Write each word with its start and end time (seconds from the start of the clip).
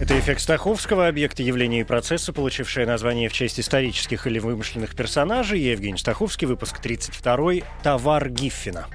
Это 0.00 0.18
эффект 0.18 0.40
Стаховского, 0.40 1.06
объект 1.06 1.38
явления 1.38 1.80
и 1.80 1.84
процесса, 1.84 2.32
получившее 2.32 2.84
название 2.84 3.28
в 3.28 3.32
честь 3.32 3.60
исторических 3.60 4.26
или 4.26 4.40
вымышленных 4.40 4.96
персонажей. 4.96 5.60
Я 5.60 5.72
Евгений 5.72 5.98
Стаховский, 5.98 6.48
выпуск 6.48 6.80
32 6.80 7.62
«Товар 7.82 8.28
Гиффина». 8.28 8.88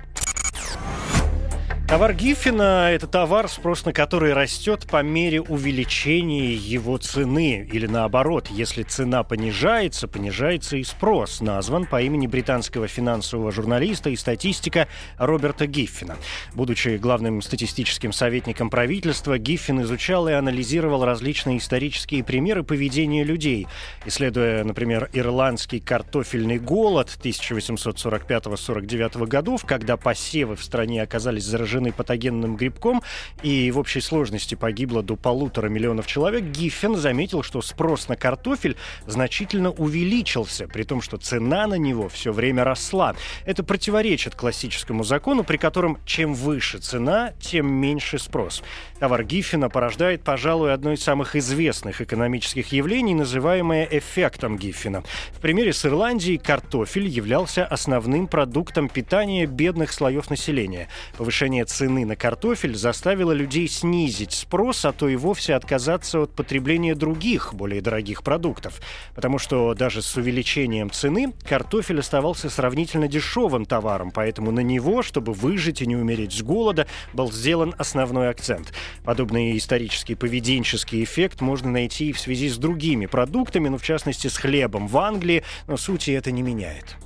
Товар 1.89 2.13
Гиффина– 2.13 2.91
это 2.93 3.07
товар, 3.07 3.49
спрос 3.49 3.83
на 3.83 3.93
который 3.93 4.33
растет 4.33 4.85
по 4.85 5.01
мере 5.01 5.41
увеличения 5.41 6.53
его 6.53 6.99
цены. 6.99 7.67
Или 7.73 7.87
наоборот, 7.87 8.49
если 8.51 8.83
цена 8.83 9.23
понижается, 9.23 10.07
понижается 10.07 10.77
и 10.77 10.83
спрос. 10.83 11.41
Назван 11.41 11.87
по 11.87 11.99
имени 11.99 12.27
британского 12.27 12.87
финансового 12.87 13.51
журналиста 13.51 14.11
и 14.11 14.15
статистика 14.15 14.87
Роберта 15.17 15.65
Гиффина. 15.65 16.15
Будучи 16.53 16.97
главным 16.97 17.41
статистическим 17.41 18.13
советником 18.13 18.69
правительства, 18.69 19.39
Гиффин 19.39 19.81
изучал 19.81 20.27
и 20.27 20.33
анализировал 20.33 21.05
различные 21.05 21.57
исторические 21.57 22.23
примеры 22.23 22.61
поведения 22.61 23.23
людей. 23.23 23.67
Исследуя, 24.05 24.63
например, 24.63 25.09
ирландский 25.13 25.79
картофельный 25.79 26.59
голод 26.59 27.17
1845-49 27.19 29.25
годов, 29.25 29.65
когда 29.65 29.97
посевы 29.97 30.55
в 30.55 30.63
стране 30.63 31.01
оказались 31.01 31.45
заражены 31.45 31.78
заражены 31.79 31.91
патогенным 31.91 32.55
грибком, 32.55 33.01
и 33.41 33.71
в 33.71 33.79
общей 33.79 34.01
сложности 34.01 34.55
погибло 34.55 35.01
до 35.01 35.15
полутора 35.15 35.69
миллионов 35.69 36.07
человек, 36.07 36.43
Гиффен 36.43 36.95
заметил, 36.95 37.43
что 37.43 37.61
спрос 37.61 38.07
на 38.09 38.15
картофель 38.15 38.75
значительно 39.07 39.71
увеличился, 39.71 40.67
при 40.67 40.83
том, 40.83 41.01
что 41.01 41.17
цена 41.17 41.67
на 41.67 41.75
него 41.75 42.09
все 42.09 42.31
время 42.31 42.63
росла. 42.63 43.15
Это 43.45 43.63
противоречит 43.63 44.35
классическому 44.35 45.03
закону, 45.03 45.43
при 45.43 45.57
котором 45.57 45.97
чем 46.05 46.33
выше 46.33 46.79
цена, 46.79 47.31
тем 47.39 47.71
меньше 47.71 48.19
спрос. 48.19 48.63
Товар 48.99 49.23
Гиффена 49.23 49.69
порождает, 49.69 50.23
пожалуй, 50.23 50.73
одно 50.73 50.93
из 50.93 51.01
самых 51.01 51.35
известных 51.35 52.01
экономических 52.01 52.71
явлений, 52.73 53.15
называемое 53.15 53.87
эффектом 53.89 54.57
Гиффена. 54.57 55.03
В 55.31 55.39
примере 55.39 55.71
с 55.71 55.85
Ирландией 55.85 56.37
картофель 56.37 57.07
являлся 57.07 57.65
основным 57.65 58.27
продуктом 58.27 58.89
питания 58.89 59.45
бедных 59.45 59.93
слоев 59.93 60.29
населения. 60.29 60.89
Повышение 61.17 61.65
цены 61.69 62.05
на 62.05 62.15
картофель 62.15 62.75
заставило 62.75 63.31
людей 63.31 63.67
снизить 63.67 64.33
спрос, 64.33 64.83
а 64.85 64.91
то 64.91 65.07
и 65.07 65.15
вовсе 65.15 65.53
отказаться 65.53 66.23
от 66.23 66.35
потребления 66.35 66.95
других, 66.95 67.53
более 67.53 67.81
дорогих 67.81 68.23
продуктов. 68.23 68.81
Потому 69.15 69.37
что 69.37 69.73
даже 69.75 70.01
с 70.01 70.17
увеличением 70.17 70.89
цены 70.91 71.33
картофель 71.47 71.99
оставался 71.99 72.49
сравнительно 72.49 73.07
дешевым 73.07 73.65
товаром, 73.65 74.11
поэтому 74.11 74.51
на 74.51 74.61
него, 74.61 75.03
чтобы 75.03 75.33
выжить 75.33 75.81
и 75.81 75.87
не 75.87 75.95
умереть 75.95 76.33
с 76.33 76.41
голода, 76.41 76.87
был 77.13 77.31
сделан 77.31 77.75
основной 77.77 78.29
акцент. 78.29 78.73
Подобный 79.03 79.57
исторический 79.57 80.15
поведенческий 80.15 81.03
эффект 81.03 81.41
можно 81.41 81.69
найти 81.69 82.09
и 82.09 82.13
в 82.13 82.19
связи 82.19 82.49
с 82.49 82.57
другими 82.57 83.05
продуктами, 83.05 83.69
ну, 83.69 83.77
в 83.77 83.83
частности, 83.83 84.27
с 84.27 84.37
хлебом 84.37 84.87
в 84.87 84.97
Англии, 84.97 85.43
но 85.67 85.77
сути 85.77 86.11
это 86.11 86.31
не 86.31 86.41
меняет. 86.41 86.97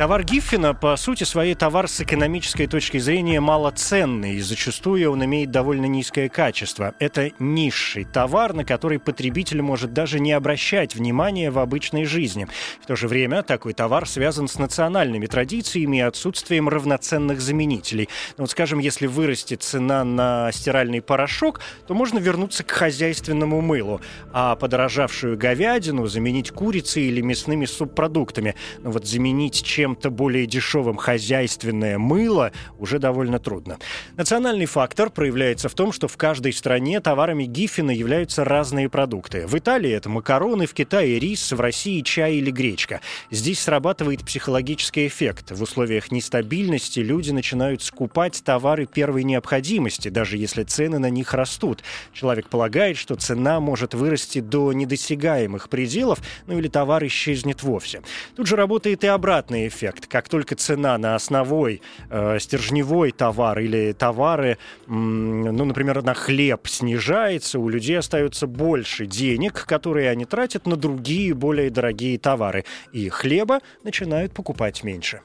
Товар 0.00 0.24
Гиффина, 0.24 0.72
по 0.72 0.96
сути 0.96 1.24
своей, 1.24 1.54
товар 1.54 1.86
с 1.86 2.00
экономической 2.00 2.66
точки 2.66 2.96
зрения 2.96 3.38
малоценный, 3.38 4.36
и 4.36 4.40
зачастую 4.40 5.12
он 5.12 5.22
имеет 5.26 5.50
довольно 5.50 5.84
низкое 5.84 6.30
качество. 6.30 6.94
Это 6.98 7.32
низший 7.38 8.06
товар, 8.06 8.54
на 8.54 8.64
который 8.64 8.98
потребитель 8.98 9.60
может 9.60 9.92
даже 9.92 10.18
не 10.18 10.32
обращать 10.32 10.94
внимания 10.94 11.50
в 11.50 11.58
обычной 11.58 12.06
жизни. 12.06 12.48
В 12.80 12.86
то 12.86 12.96
же 12.96 13.08
время 13.08 13.42
такой 13.42 13.74
товар 13.74 14.08
связан 14.08 14.48
с 14.48 14.58
национальными 14.58 15.26
традициями 15.26 15.98
и 15.98 16.00
отсутствием 16.00 16.70
равноценных 16.70 17.42
заменителей. 17.42 18.08
Вот, 18.38 18.50
скажем, 18.50 18.78
если 18.78 19.06
вырастет 19.06 19.62
цена 19.62 20.02
на 20.02 20.50
стиральный 20.50 21.02
порошок, 21.02 21.60
то 21.86 21.92
можно 21.92 22.18
вернуться 22.18 22.64
к 22.64 22.70
хозяйственному 22.70 23.60
мылу, 23.60 24.00
а 24.32 24.56
подорожавшую 24.56 25.36
говядину 25.36 26.06
заменить 26.06 26.52
курицей 26.52 27.02
или 27.02 27.20
мясными 27.20 27.66
субпродуктами. 27.66 28.54
Но 28.78 28.92
вот 28.92 29.06
заменить 29.06 29.62
чем 29.62 29.89
чем-то 29.90 30.10
более 30.10 30.46
дешевым 30.46 30.96
хозяйственное 30.96 31.98
мыло 31.98 32.52
уже 32.78 33.00
довольно 33.00 33.40
трудно. 33.40 33.78
Национальный 34.16 34.66
фактор 34.66 35.10
проявляется 35.10 35.68
в 35.68 35.74
том, 35.74 35.90
что 35.90 36.06
в 36.06 36.16
каждой 36.16 36.52
стране 36.52 37.00
товарами 37.00 37.42
Гиффина 37.42 37.90
являются 37.90 38.44
разные 38.44 38.88
продукты. 38.88 39.48
В 39.48 39.58
Италии 39.58 39.90
это 39.90 40.08
макароны, 40.08 40.66
в 40.66 40.74
Китае 40.74 41.18
рис, 41.18 41.50
в 41.50 41.60
России 41.60 42.02
чай 42.02 42.36
или 42.36 42.52
гречка. 42.52 43.00
Здесь 43.32 43.58
срабатывает 43.58 44.24
психологический 44.24 45.08
эффект. 45.08 45.50
В 45.50 45.60
условиях 45.60 46.12
нестабильности 46.12 47.00
люди 47.00 47.32
начинают 47.32 47.82
скупать 47.82 48.40
товары 48.44 48.86
первой 48.86 49.24
необходимости, 49.24 50.08
даже 50.08 50.36
если 50.36 50.62
цены 50.62 51.00
на 51.00 51.10
них 51.10 51.34
растут. 51.34 51.82
Человек 52.12 52.48
полагает, 52.48 52.96
что 52.96 53.16
цена 53.16 53.58
может 53.58 53.94
вырасти 53.94 54.38
до 54.38 54.72
недосягаемых 54.72 55.68
пределов, 55.68 56.20
ну 56.46 56.56
или 56.60 56.68
товар 56.68 57.04
исчезнет 57.06 57.64
вовсе. 57.64 58.02
Тут 58.36 58.46
же 58.46 58.54
работает 58.54 59.02
и 59.02 59.08
обратный 59.08 59.66
эффект 59.66 59.79
эффект. 59.80 60.06
Как 60.06 60.28
только 60.28 60.54
цена 60.54 60.98
на 60.98 61.14
основой 61.14 61.82
э, 62.10 62.38
стержневой 62.38 63.12
товар 63.12 63.58
или 63.60 63.92
товары, 63.92 64.58
ну, 64.86 65.64
например, 65.64 66.02
на 66.02 66.14
хлеб 66.14 66.66
снижается, 66.68 67.58
у 67.58 67.68
людей 67.68 67.98
остается 67.98 68.46
больше 68.46 69.06
денег, 69.06 69.64
которые 69.66 70.10
они 70.10 70.24
тратят 70.24 70.66
на 70.66 70.76
другие 70.76 71.34
более 71.34 71.70
дорогие 71.70 72.18
товары. 72.18 72.64
И 72.92 73.08
хлеба 73.08 73.60
начинают 73.82 74.32
покупать 74.32 74.84
меньше. 74.84 75.20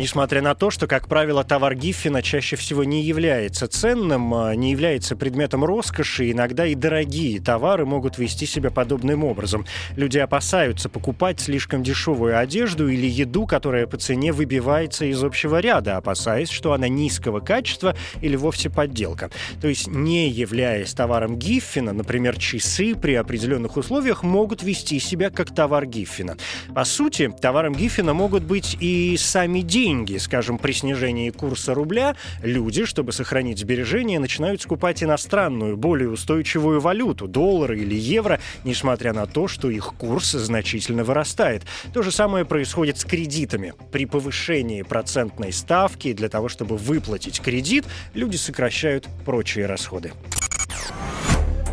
Несмотря 0.00 0.40
на 0.40 0.54
то, 0.54 0.70
что, 0.70 0.86
как 0.86 1.08
правило, 1.08 1.44
товар 1.44 1.74
Гиффина 1.74 2.22
чаще 2.22 2.56
всего 2.56 2.84
не 2.84 3.02
является 3.02 3.68
ценным, 3.68 4.32
а, 4.32 4.56
не 4.56 4.70
является 4.70 5.14
предметом 5.14 5.62
роскоши, 5.62 6.30
иногда 6.30 6.64
и 6.64 6.74
дорогие 6.74 7.38
товары 7.38 7.84
могут 7.84 8.16
вести 8.16 8.46
себя 8.46 8.70
подобным 8.70 9.24
образом. 9.24 9.66
Люди 9.96 10.16
опасаются 10.16 10.88
покупать 10.88 11.38
слишком 11.38 11.82
дешевую 11.82 12.38
одежду 12.38 12.88
или 12.88 13.06
еду, 13.06 13.46
которая 13.46 13.86
по 13.86 13.98
цене 13.98 14.32
выбивается 14.32 15.04
из 15.04 15.22
общего 15.22 15.60
ряда, 15.60 15.98
опасаясь, 15.98 16.48
что 16.48 16.72
она 16.72 16.88
низкого 16.88 17.40
качества 17.40 17.94
или 18.22 18.36
вовсе 18.36 18.70
подделка. 18.70 19.30
То 19.60 19.68
есть, 19.68 19.86
не 19.86 20.30
являясь 20.30 20.94
товаром 20.94 21.38
Гиффина, 21.38 21.92
например, 21.92 22.38
часы 22.38 22.94
при 22.94 23.16
определенных 23.16 23.76
условиях 23.76 24.22
могут 24.22 24.62
вести 24.62 24.98
себя 24.98 25.28
как 25.28 25.54
товар 25.54 25.84
Гиффина. 25.84 26.38
По 26.74 26.84
сути, 26.84 27.30
товаром 27.38 27.74
Гиффина 27.74 28.14
могут 28.14 28.44
быть 28.44 28.78
и 28.80 29.18
сами 29.18 29.60
деньги, 29.60 29.89
деньги. 29.90 30.18
Скажем, 30.18 30.56
при 30.58 30.72
снижении 30.72 31.30
курса 31.30 31.74
рубля 31.74 32.14
люди, 32.42 32.84
чтобы 32.84 33.12
сохранить 33.12 33.58
сбережения, 33.58 34.20
начинают 34.20 34.62
скупать 34.62 35.02
иностранную, 35.02 35.76
более 35.76 36.10
устойчивую 36.10 36.80
валюту, 36.80 37.26
доллары 37.26 37.80
или 37.80 37.96
евро, 37.96 38.38
несмотря 38.64 39.12
на 39.12 39.26
то, 39.26 39.48
что 39.48 39.68
их 39.68 39.94
курс 39.98 40.30
значительно 40.30 41.02
вырастает. 41.02 41.64
То 41.92 42.02
же 42.02 42.12
самое 42.12 42.44
происходит 42.44 42.98
с 42.98 43.04
кредитами. 43.04 43.74
При 43.90 44.06
повышении 44.06 44.82
процентной 44.82 45.52
ставки 45.52 46.12
для 46.12 46.28
того, 46.28 46.48
чтобы 46.48 46.76
выплатить 46.76 47.40
кредит, 47.40 47.84
люди 48.14 48.36
сокращают 48.36 49.08
прочие 49.24 49.66
расходы. 49.66 50.12